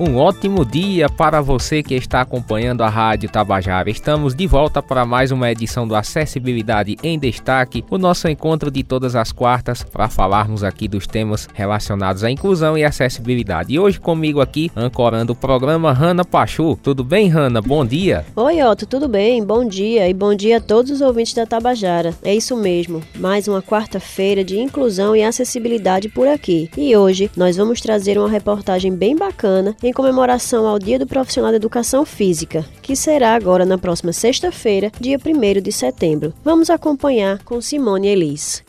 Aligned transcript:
Um 0.00 0.16
ótimo 0.16 0.64
dia 0.64 1.08
para 1.08 1.40
você 1.40 1.82
que 1.82 1.92
está 1.92 2.20
acompanhando 2.20 2.82
a 2.82 2.88
Rádio 2.88 3.28
Tabajara. 3.28 3.90
Estamos 3.90 4.32
de 4.32 4.46
volta 4.46 4.80
para 4.80 5.04
mais 5.04 5.32
uma 5.32 5.50
edição 5.50 5.88
do 5.88 5.96
Acessibilidade 5.96 6.96
em 7.02 7.18
Destaque, 7.18 7.84
o 7.90 7.98
nosso 7.98 8.28
encontro 8.28 8.70
de 8.70 8.84
todas 8.84 9.16
as 9.16 9.32
quartas 9.32 9.82
para 9.82 10.08
falarmos 10.08 10.62
aqui 10.62 10.86
dos 10.86 11.04
temas 11.04 11.48
relacionados 11.52 12.22
à 12.22 12.30
inclusão 12.30 12.78
e 12.78 12.84
acessibilidade. 12.84 13.74
E 13.74 13.80
hoje 13.80 13.98
comigo 13.98 14.40
aqui, 14.40 14.70
ancorando 14.76 15.32
o 15.32 15.36
programa, 15.36 15.92
Hanna 15.92 16.24
Pachu. 16.24 16.78
Tudo 16.80 17.02
bem, 17.02 17.26
Hanna? 17.28 17.60
Bom 17.60 17.84
dia. 17.84 18.24
Oi, 18.36 18.62
Otto, 18.62 18.86
tudo 18.86 19.08
bem? 19.08 19.44
Bom 19.44 19.64
dia 19.64 20.08
e 20.08 20.14
bom 20.14 20.32
dia 20.32 20.58
a 20.58 20.60
todos 20.60 20.92
os 20.92 21.00
ouvintes 21.00 21.34
da 21.34 21.44
Tabajara. 21.44 22.14
É 22.22 22.32
isso 22.32 22.56
mesmo, 22.56 23.02
mais 23.16 23.48
uma 23.48 23.60
quarta-feira 23.60 24.44
de 24.44 24.60
inclusão 24.60 25.16
e 25.16 25.24
acessibilidade 25.24 26.08
por 26.08 26.28
aqui. 26.28 26.70
E 26.78 26.96
hoje 26.96 27.28
nós 27.36 27.56
vamos 27.56 27.80
trazer 27.80 28.16
uma 28.16 28.30
reportagem 28.30 28.94
bem 28.94 29.16
bacana 29.16 29.74
em 29.88 29.92
comemoração 29.92 30.66
ao 30.66 30.78
Dia 30.78 30.98
do 30.98 31.06
Profissional 31.06 31.50
da 31.50 31.56
Educação 31.56 32.04
Física, 32.04 32.64
que 32.82 32.94
será 32.94 33.34
agora 33.34 33.64
na 33.64 33.78
próxima 33.78 34.12
sexta-feira, 34.12 34.92
dia 35.00 35.18
1 35.18 35.62
de 35.62 35.72
setembro. 35.72 36.34
Vamos 36.44 36.68
acompanhar 36.68 37.42
com 37.42 37.60
Simone 37.60 38.08
Elis. 38.08 38.67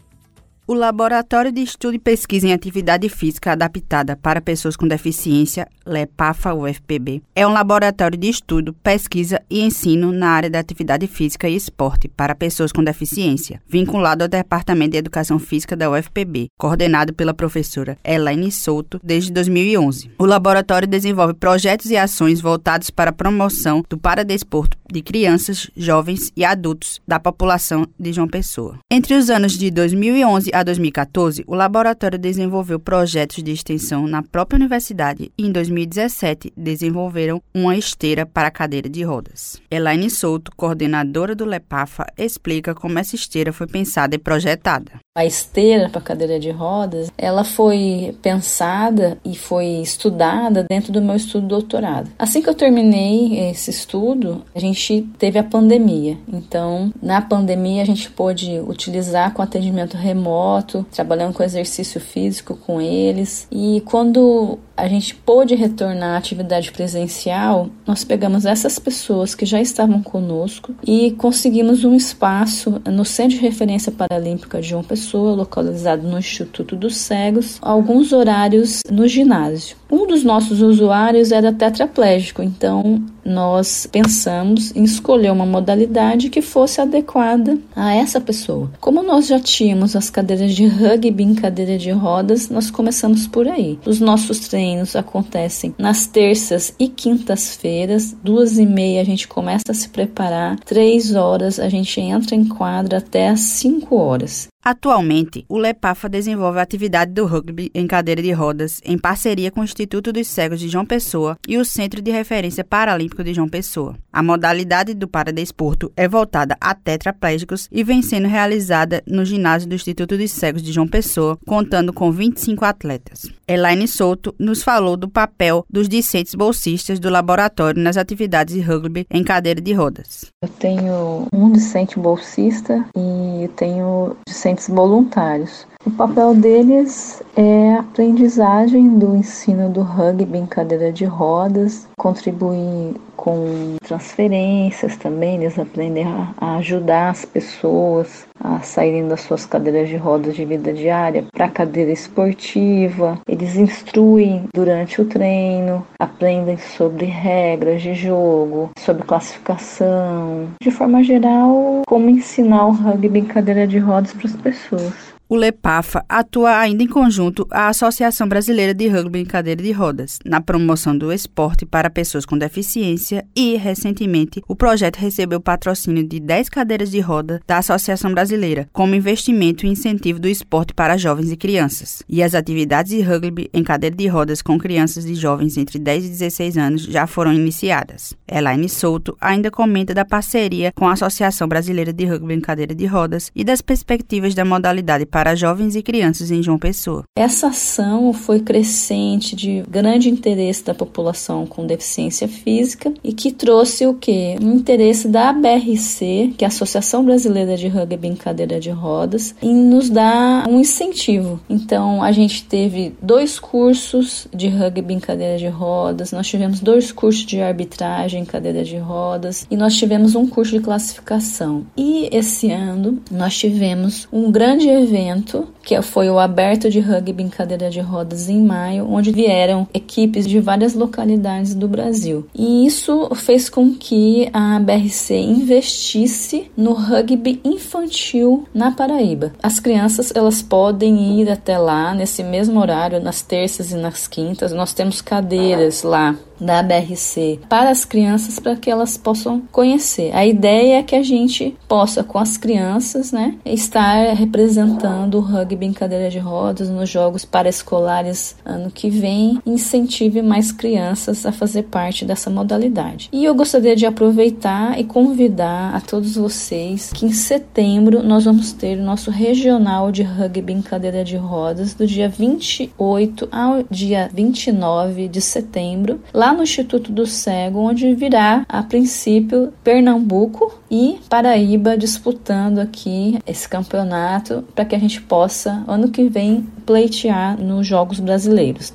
O 0.69 0.75
Laboratório 0.75 1.51
de 1.51 1.63
Estudo 1.63 1.95
e 1.95 1.99
Pesquisa 1.99 2.45
em 2.45 2.53
Atividade 2.53 3.09
Física 3.09 3.53
Adaptada 3.53 4.15
para 4.15 4.39
Pessoas 4.39 4.75
com 4.77 4.87
Deficiência, 4.87 5.67
LEPAFA 5.83 6.53
UFPB, 6.53 7.23
é 7.35 7.47
um 7.47 7.51
laboratório 7.51 8.15
de 8.15 8.29
estudo, 8.29 8.71
pesquisa 8.83 9.41
e 9.49 9.61
ensino 9.61 10.11
na 10.11 10.29
área 10.29 10.47
da 10.47 10.59
atividade 10.59 11.07
física 11.07 11.49
e 11.49 11.55
esporte 11.55 12.07
para 12.07 12.35
pessoas 12.35 12.71
com 12.71 12.83
deficiência, 12.83 13.59
vinculado 13.67 14.23
ao 14.23 14.27
Departamento 14.27 14.91
de 14.91 14.97
Educação 14.97 15.39
Física 15.39 15.75
da 15.75 15.89
UFPB, 15.89 16.49
coordenado 16.55 17.15
pela 17.15 17.33
professora 17.33 17.97
Elaine 18.03 18.51
Souto 18.51 18.99
desde 19.03 19.31
2011. 19.31 20.11
O 20.19 20.25
laboratório 20.25 20.87
desenvolve 20.87 21.33
projetos 21.33 21.89
e 21.89 21.97
ações 21.97 22.39
voltados 22.39 22.91
para 22.91 23.09
a 23.09 23.13
promoção 23.13 23.83
do 23.89 23.97
paradesporto 23.97 24.77
de 24.91 25.01
crianças, 25.01 25.69
jovens 25.75 26.31
e 26.35 26.43
adultos 26.45 27.01
da 27.07 27.19
população 27.19 27.87
de 27.99 28.13
João 28.13 28.27
Pessoa. 28.27 28.77
Entre 28.91 29.15
os 29.15 29.29
anos 29.29 29.53
de 29.53 29.71
2011 29.71 30.51
a 30.59 30.63
2014, 30.63 31.43
o 31.47 31.55
laboratório 31.55 32.19
desenvolveu 32.19 32.79
projetos 32.79 33.41
de 33.41 33.51
extensão 33.51 34.07
na 34.07 34.21
própria 34.21 34.57
universidade 34.57 35.31
e, 35.37 35.47
em 35.47 35.51
2017, 35.51 36.51
desenvolveram 36.55 37.41
uma 37.53 37.77
esteira 37.77 38.25
para 38.25 38.51
cadeira 38.51 38.89
de 38.89 39.03
rodas. 39.03 39.61
Elaine 39.71 40.09
Souto, 40.09 40.51
coordenadora 40.55 41.33
do 41.33 41.45
LEPAFA, 41.45 42.05
explica 42.17 42.75
como 42.75 42.99
essa 42.99 43.15
esteira 43.15 43.53
foi 43.53 43.67
pensada 43.67 44.15
e 44.15 44.19
projetada. 44.19 44.99
A 45.19 45.25
esteira 45.25 45.89
para 45.89 45.99
cadeira 45.99 46.39
de 46.39 46.49
rodas, 46.49 47.11
ela 47.17 47.43
foi 47.43 48.15
pensada 48.21 49.17
e 49.25 49.35
foi 49.35 49.65
estudada 49.65 50.65
dentro 50.69 50.93
do 50.93 51.01
meu 51.01 51.17
estudo 51.17 51.45
doutorado. 51.45 52.09
Assim 52.17 52.41
que 52.41 52.47
eu 52.47 52.53
terminei 52.53 53.49
esse 53.49 53.69
estudo, 53.69 54.45
a 54.55 54.59
gente 54.59 55.05
teve 55.17 55.37
a 55.37 55.43
pandemia. 55.43 56.17
Então, 56.25 56.93
na 57.03 57.21
pandemia, 57.21 57.81
a 57.81 57.85
gente 57.85 58.09
pôde 58.09 58.61
utilizar 58.65 59.33
com 59.33 59.41
atendimento 59.41 59.97
remoto, 59.97 60.85
trabalhando 60.89 61.33
com 61.33 61.43
exercício 61.43 61.99
físico 61.99 62.55
com 62.55 62.79
eles. 62.79 63.45
E 63.51 63.83
quando 63.85 64.57
a 64.79 64.87
gente 64.87 65.13
pôde 65.13 65.55
retornar 65.55 66.15
à 66.15 66.17
atividade 66.17 66.71
presencial, 66.71 67.69
nós 67.85 68.03
pegamos 68.03 68.45
essas 68.45 68.79
pessoas 68.79 69.35
que 69.35 69.45
já 69.45 69.61
estavam 69.61 70.01
conosco 70.01 70.73
e 70.85 71.11
conseguimos 71.11 71.83
um 71.83 71.95
espaço 71.95 72.81
no 72.85 73.03
Centro 73.03 73.37
de 73.37 73.41
Referência 73.41 73.91
Paralímpica 73.91 74.61
de 74.61 74.69
João 74.69 74.83
Pessoa, 74.83 75.35
localizado 75.35 76.07
no 76.07 76.17
Instituto 76.17 76.75
dos 76.75 76.95
Cegos, 76.95 77.57
alguns 77.61 78.13
horários 78.13 78.81
no 78.89 79.07
ginásio. 79.07 79.77
Um 79.91 80.05
dos 80.05 80.23
nossos 80.23 80.61
usuários 80.61 81.31
era 81.31 81.51
tetraplégico, 81.51 82.43
então 82.43 83.03
nós 83.25 83.87
pensamos 83.91 84.75
em 84.75 84.83
escolher 84.83 85.31
uma 85.31 85.45
modalidade 85.45 86.29
que 86.29 86.41
fosse 86.41 86.79
adequada 86.79 87.57
a 87.75 87.93
essa 87.93 88.21
pessoa. 88.21 88.71
Como 88.79 89.01
nós 89.03 89.27
já 89.27 89.39
tínhamos 89.39 89.95
as 89.95 90.09
cadeiras 90.09 90.53
de 90.53 90.67
rugby 90.67 91.23
em 91.23 91.35
cadeira 91.35 91.77
de 91.77 91.91
rodas, 91.91 92.49
nós 92.49 92.69
começamos 92.69 93.27
por 93.27 93.47
aí. 93.47 93.79
Os 93.85 93.99
nossos 93.99 94.39
treinos 94.47 94.68
acontecem 94.95 95.73
nas 95.77 96.05
terças 96.05 96.73
e 96.79 96.87
quintas-feiras, 96.87 98.15
duas 98.23 98.57
e 98.57 98.65
meia 98.65 99.01
a 99.01 99.05
gente 99.05 99.27
começa 99.27 99.71
a 99.71 99.73
se 99.73 99.89
preparar, 99.89 100.59
três 100.59 101.15
horas 101.15 101.59
a 101.59 101.69
gente 101.69 101.99
entra 101.99 102.35
em 102.35 102.45
quadra 102.45 102.97
até 102.97 103.29
às 103.29 103.39
cinco 103.39 103.95
horas. 103.95 104.47
Atualmente, 104.69 105.43
o 105.49 105.57
LEPAFA 105.57 106.07
desenvolve 106.07 106.59
a 106.59 106.61
atividade 106.61 107.11
do 107.11 107.25
rugby 107.25 107.71
em 107.73 107.87
cadeira 107.87 108.21
de 108.21 108.31
rodas 108.31 108.79
em 108.85 108.99
parceria 108.99 109.49
com 109.49 109.61
o 109.61 109.63
Instituto 109.63 110.13
dos 110.13 110.27
Cegos 110.27 110.59
de 110.59 110.69
João 110.69 110.85
Pessoa 110.85 111.39
e 111.47 111.57
o 111.57 111.65
Centro 111.65 112.03
de 112.03 112.11
Referência 112.11 112.63
Paralímpico 112.63 113.23
de 113.23 113.33
João 113.33 113.49
Pessoa. 113.49 113.95
A 114.13 114.21
modalidade 114.21 114.93
do 114.93 115.07
paradesporto 115.07 115.91
é 115.97 116.07
voltada 116.07 116.55
a 116.61 116.75
tetraplégicos 116.75 117.67
e 117.71 117.83
vem 117.83 118.03
sendo 118.03 118.27
realizada 118.27 119.01
no 119.07 119.25
ginásio 119.25 119.67
do 119.67 119.73
Instituto 119.73 120.15
dos 120.15 120.29
Cegos 120.29 120.61
de 120.61 120.71
João 120.71 120.87
Pessoa, 120.87 121.39
contando 121.47 121.91
com 121.91 122.11
25 122.11 122.63
atletas. 122.63 123.27
Elaine 123.47 123.87
Souto 123.87 124.35
nos 124.37 124.61
falou 124.61 124.95
do 124.95 125.09
papel 125.09 125.65
dos 125.67 125.89
discentes 125.89 126.35
bolsistas 126.35 126.99
do 126.99 127.09
laboratório 127.09 127.81
nas 127.81 127.97
atividades 127.97 128.53
de 128.53 128.61
rugby 128.61 129.07
em 129.09 129.23
cadeira 129.23 129.59
de 129.59 129.73
rodas. 129.73 130.27
Eu 130.43 130.49
tenho 130.49 131.27
um 131.33 131.51
discente 131.51 131.97
bolsista 131.97 132.85
e 132.95 133.47
tenho 133.55 134.15
discente 134.27 134.58
voluntários. 134.67 135.67
O 135.85 135.91
papel 135.91 136.35
deles 136.35 137.23
é 137.35 137.73
a 137.73 137.79
aprendizagem 137.79 138.99
do 138.99 139.15
ensino 139.15 139.69
do 139.69 139.81
rugby 139.81 140.37
em 140.37 140.45
cadeira 140.45 140.91
de 140.91 141.05
rodas, 141.05 141.87
contribuir 141.97 142.95
com 143.15 143.75
transferências 143.83 144.97
também, 144.97 145.35
eles 145.35 145.57
aprendem 145.57 146.05
a, 146.05 146.57
ajudar 146.57 147.09
as 147.09 147.25
pessoas 147.25 148.28
a 148.39 148.59
saírem 148.61 149.07
das 149.07 149.21
suas 149.21 149.45
cadeiras 149.45 149.89
de 149.89 149.97
rodas 149.97 150.35
de 150.35 150.45
vida 150.45 150.73
diária 150.73 151.25
para 151.31 151.45
a 151.45 151.49
cadeira 151.49 151.91
esportiva. 151.91 153.19
Eles 153.27 153.55
instruem 153.55 154.45
durante 154.53 155.01
o 155.01 155.05
treino, 155.05 155.85
aprendem 155.99 156.57
sobre 156.57 157.05
regras 157.05 157.81
de 157.81 157.93
jogo, 157.93 158.69
sobre 158.77 159.03
classificação, 159.03 160.47
de 160.61 160.71
forma 160.71 161.03
geral, 161.03 161.81
como 161.87 162.09
ensinar 162.09 162.67
o 162.67 162.71
rugby 162.71 163.19
em 163.19 163.25
cadeira 163.25 163.67
de 163.67 163.79
rodas 163.79 164.13
para 164.13 164.27
as 164.27 164.35
pessoas. 164.35 165.18
O 165.31 165.35
LEPAFA 165.35 166.03
atua 166.09 166.57
ainda 166.57 166.81
em 166.81 166.87
conjunto 166.87 167.45
à 167.51 167.67
Associação 167.67 168.27
Brasileira 168.27 168.73
de 168.73 168.87
Rugby 168.87 169.19
em 169.19 169.25
Cadeira 169.25 169.61
de 169.61 169.71
Rodas, 169.71 170.17
na 170.25 170.41
promoção 170.41 170.97
do 170.97 171.13
esporte 171.13 171.67
para 171.67 171.87
pessoas 171.87 172.25
com 172.25 172.35
deficiência 172.35 173.23
e, 173.35 173.55
recentemente, 173.55 174.41
o 174.47 174.55
projeto 174.55 174.97
recebeu 174.97 175.39
patrocínio 175.39 176.03
de 176.03 176.19
10 176.19 176.49
cadeiras 176.49 176.89
de 176.89 176.99
roda 176.99 177.39
da 177.45 177.59
Associação 177.59 178.11
Brasileira, 178.11 178.67
como 178.73 178.95
investimento 178.95 179.67
e 179.67 179.69
incentivo 179.69 180.19
do 180.19 180.27
esporte 180.27 180.73
para 180.73 180.97
jovens 180.97 181.31
e 181.31 181.37
crianças. 181.37 182.01
E 182.09 182.23
as 182.23 182.33
atividades 182.33 182.91
de 182.91 182.99
rugby 183.03 183.51
em 183.53 183.63
cadeira 183.63 183.95
de 183.95 184.07
rodas 184.07 184.41
com 184.41 184.57
crianças 184.57 185.05
e 185.05 185.13
jovens 185.13 185.57
entre 185.57 185.77
10 185.77 186.05
e 186.05 186.09
16 186.09 186.57
anos 186.57 186.81
já 186.85 187.05
foram 187.05 187.31
iniciadas. 187.31 188.15
Elaine 188.27 188.67
Souto 188.67 189.15
ainda 189.21 189.51
comenta 189.51 189.93
da 189.93 190.03
parceria 190.03 190.71
com 190.75 190.87
a 190.87 190.93
Associação 190.93 191.47
Brasileira 191.47 191.93
de 191.93 192.05
Rugby 192.05 192.33
em 192.33 192.41
Cadeira 192.41 192.73
de 192.73 192.87
Rodas 192.87 193.31
e 193.35 193.43
das 193.43 193.61
perspectivas 193.61 194.33
da 194.33 194.43
modalidade 194.43 195.05
para 195.05 195.18
para 195.19 195.35
jovens 195.35 195.75
e 195.75 195.83
crianças 195.83 196.31
em 196.31 196.41
João 196.41 196.57
Pessoa. 196.57 197.03
Essa 197.13 197.47
ação 197.47 198.13
foi 198.13 198.39
crescente 198.39 199.35
de 199.35 199.61
grande 199.69 200.09
interesse 200.09 200.63
da 200.63 200.73
população 200.73 201.45
com 201.45 201.67
deficiência 201.67 202.25
física 202.25 202.93
e 203.03 203.11
que 203.11 203.29
trouxe 203.29 203.85
o 203.85 203.93
que? 203.93 204.37
Um 204.41 204.53
interesse 204.53 205.09
da 205.09 205.27
ABRC, 205.31 206.35
que 206.37 206.45
é 206.45 206.45
a 206.45 206.47
Associação 206.47 207.03
Brasileira 207.03 207.57
de 207.57 207.67
Rugby 207.67 208.07
em 208.07 208.15
Cadeira 208.15 208.61
de 208.61 208.69
Rodas, 208.69 209.35
em 209.41 209.53
nos 209.53 209.89
dar 209.89 210.47
um 210.47 210.57
incentivo. 210.57 211.37
Então, 211.49 212.01
a 212.01 212.13
gente 212.13 212.45
teve 212.45 212.95
dois 213.01 213.37
cursos 213.37 214.25
de 214.33 214.47
rugby 214.47 214.93
em 214.93 214.99
cadeira 215.01 215.37
de 215.37 215.49
rodas, 215.49 216.13
nós 216.13 216.27
tivemos 216.27 216.61
dois 216.61 216.93
cursos 216.93 217.25
de 217.25 217.41
arbitragem 217.41 218.21
em 218.21 218.25
cadeira 218.25 218.63
de 218.63 218.77
rodas 218.77 219.45
e 219.51 219.57
nós 219.57 219.75
tivemos 219.75 220.15
um 220.15 220.25
curso 220.25 220.53
de 220.53 220.61
classificação. 220.61 221.65
E 221.75 222.07
esse 222.09 222.49
ano 222.49 223.01
nós 223.11 223.37
tivemos 223.37 224.07
um 224.13 224.31
grande 224.31 224.69
evento 224.69 225.08
evento, 225.09 225.47
que 225.63 225.79
foi 225.81 226.09
o 226.09 226.19
Aberto 226.19 226.69
de 226.69 226.79
Rugby 226.79 227.23
em 227.23 227.29
Cadeira 227.29 227.69
de 227.69 227.79
Rodas 227.79 228.29
em 228.29 228.41
maio, 228.41 228.87
onde 228.89 229.11
vieram 229.11 229.67
equipes 229.73 230.27
de 230.27 230.39
várias 230.39 230.73
localidades 230.73 231.53
do 231.53 231.67
Brasil. 231.67 232.25
E 232.33 232.65
isso 232.65 233.09
fez 233.15 233.49
com 233.49 233.73
que 233.73 234.29
a 234.31 234.59
BRC 234.59 235.15
investisse 235.15 236.49
no 236.55 236.73
rugby 236.73 237.39
infantil 237.43 238.47
na 238.53 238.71
Paraíba. 238.71 239.33
As 239.41 239.59
crianças 239.59 240.11
elas 240.15 240.41
podem 240.41 241.19
ir 241.19 241.29
até 241.29 241.57
lá 241.57 241.93
nesse 241.93 242.23
mesmo 242.23 242.59
horário, 242.59 243.01
nas 243.01 243.21
terças 243.21 243.71
e 243.71 243.75
nas 243.75 244.07
quintas. 244.07 244.51
Nós 244.51 244.73
temos 244.73 245.01
cadeiras 245.01 245.83
lá 245.83 246.15
da 246.39 246.63
BRC 246.63 247.41
para 247.49 247.69
as 247.69 247.83
crianças 247.83 248.39
para 248.39 248.55
que 248.55 248.71
elas 248.71 248.97
possam 248.97 249.41
conhecer. 249.51 250.15
A 250.15 250.25
ideia 250.25 250.79
é 250.79 250.83
que 250.83 250.95
a 250.95 251.03
gente 251.03 251.55
possa, 251.67 252.01
com 252.01 252.17
as 252.17 252.37
crianças, 252.37 253.11
né, 253.11 253.35
estar 253.45 254.13
representando 254.13 254.98
o 255.07 255.21
rugby 255.21 255.65
em 255.65 255.73
cadeira 255.73 256.09
de 256.09 256.19
rodas 256.19 256.69
nos 256.69 256.89
Jogos 256.89 257.23
Paraescolares 257.25 258.35
ano 258.45 258.71
que 258.71 258.89
vem 258.89 259.39
incentive 259.45 260.21
mais 260.21 260.51
crianças 260.51 261.25
a 261.25 261.31
fazer 261.31 261.63
parte 261.63 262.05
dessa 262.05 262.29
modalidade. 262.29 263.09
E 263.11 263.23
eu 263.23 263.35
gostaria 263.35 263.75
de 263.75 263.85
aproveitar 263.85 264.79
e 264.79 264.83
convidar 264.83 265.75
a 265.75 265.81
todos 265.81 266.15
vocês 266.15 266.91
que 266.93 267.05
em 267.05 267.11
setembro 267.11 268.03
nós 268.03 268.25
vamos 268.25 268.51
ter 268.51 268.77
o 268.77 268.83
nosso 268.83 269.11
regional 269.11 269.91
de 269.91 270.03
rugby 270.03 270.53
em 270.53 270.61
cadeira 270.61 271.03
de 271.03 271.15
rodas 271.15 271.73
do 271.73 271.85
dia 271.87 272.09
28 272.09 273.29
ao 273.31 273.63
dia 273.69 274.09
29 274.13 275.07
de 275.07 275.21
setembro, 275.21 276.01
lá 276.13 276.33
no 276.33 276.43
Instituto 276.43 276.91
do 276.91 277.05
Cego, 277.05 277.59
onde 277.59 277.93
virá 277.95 278.45
a 278.47 278.63
princípio 278.63 279.53
Pernambuco 279.63 280.59
e 280.69 280.99
Paraíba 281.09 281.77
disputando 281.77 282.59
aqui 282.59 283.19
esse 283.25 283.47
campeonato 283.47 284.43
para 284.53 284.65
que 284.65 284.75
a 284.75 284.79
gente 284.89 285.01
possa 285.01 285.63
ano 285.67 285.91
que 285.91 286.09
vem 286.09 286.47
pleitear 286.65 287.39
nos 287.39 287.67
Jogos 287.67 287.99
Brasileiros. 287.99 288.71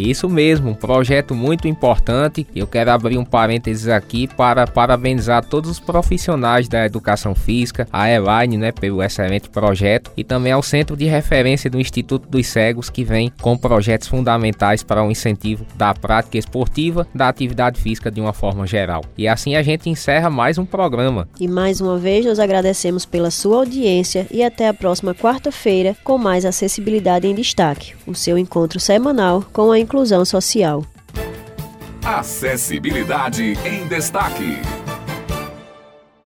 Isso 0.00 0.28
mesmo, 0.28 0.70
um 0.70 0.74
projeto 0.74 1.34
muito 1.34 1.66
importante. 1.66 2.46
Eu 2.54 2.66
quero 2.66 2.90
abrir 2.90 3.18
um 3.18 3.24
parênteses 3.24 3.88
aqui 3.88 4.28
para 4.28 4.66
parabenizar 4.66 5.44
todos 5.44 5.70
os 5.70 5.80
profissionais 5.80 6.68
da 6.68 6.86
educação 6.86 7.34
física, 7.34 7.88
a 7.92 8.10
Elaine, 8.10 8.56
né, 8.56 8.72
pelo 8.72 9.02
excelente 9.02 9.48
projeto 9.48 10.10
e 10.16 10.22
também 10.22 10.52
ao 10.52 10.62
Centro 10.62 10.96
de 10.96 11.06
Referência 11.06 11.70
do 11.70 11.80
Instituto 11.80 12.28
dos 12.28 12.46
Cegos, 12.46 12.90
que 12.90 13.04
vem 13.04 13.32
com 13.40 13.56
projetos 13.56 14.08
fundamentais 14.08 14.82
para 14.82 15.02
o 15.02 15.10
incentivo 15.10 15.66
da 15.74 15.92
prática 15.94 16.38
esportiva, 16.38 17.06
da 17.14 17.28
atividade 17.28 17.80
física 17.80 18.10
de 18.10 18.20
uma 18.20 18.32
forma 18.32 18.66
geral. 18.66 19.04
E 19.16 19.26
assim 19.26 19.56
a 19.56 19.62
gente 19.62 19.90
encerra 19.90 20.30
mais 20.30 20.58
um 20.58 20.64
programa. 20.64 21.28
E 21.40 21.48
mais 21.48 21.80
uma 21.80 21.98
vez 21.98 22.24
nós 22.24 22.38
agradecemos 22.38 23.04
pela 23.04 23.30
sua 23.30 23.58
audiência 23.58 24.26
e 24.30 24.42
até 24.42 24.68
a 24.68 24.74
próxima 24.74 25.14
quarta-feira 25.14 25.96
com 26.04 26.18
mais 26.18 26.44
acessibilidade 26.44 27.26
em 27.26 27.34
destaque, 27.34 27.94
o 28.06 28.14
seu 28.14 28.38
encontro 28.38 28.78
semanal 28.78 29.44
com 29.52 29.72
a 29.72 29.78
inclusão 29.88 30.22
social. 30.22 30.84
Acessibilidade 32.04 33.58
em 33.64 33.88
destaque. 33.88 34.77